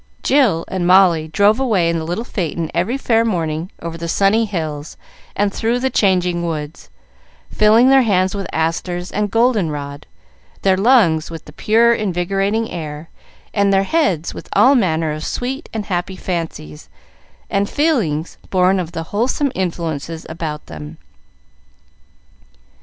Jill 0.23 0.65
and 0.67 0.87
Molly 0.87 1.27
drove 1.27 1.59
away 1.59 1.87
in 1.87 1.99
the 1.99 2.05
little 2.07 2.23
phaeton 2.23 2.71
every 2.73 2.97
fair 2.97 3.23
morning 3.23 3.69
over 3.83 3.99
the 3.99 4.07
sunny 4.07 4.45
hills 4.45 4.97
and 5.35 5.53
through 5.53 5.77
the 5.79 5.91
changing 5.91 6.43
woods, 6.43 6.89
filling 7.51 7.89
their 7.89 8.01
hands 8.01 8.33
with 8.33 8.47
asters 8.51 9.11
and 9.11 9.29
golden 9.29 9.69
rod, 9.69 10.07
their 10.63 10.75
lungs 10.75 11.29
with 11.29 11.45
the 11.45 11.53
pure, 11.53 11.93
invigorating 11.93 12.71
air, 12.71 13.11
and 13.53 13.71
their 13.71 13.83
heads 13.83 14.33
with 14.33 14.49
all 14.53 14.73
manner 14.73 15.11
of 15.11 15.23
sweet 15.23 15.69
and 15.71 15.85
happy 15.85 16.15
fancies 16.15 16.89
and 17.47 17.69
feelings 17.69 18.39
born 18.49 18.79
of 18.79 18.93
the 18.93 19.03
wholesome 19.03 19.51
influences 19.53 20.25
about 20.27 20.65
them. 20.65 20.97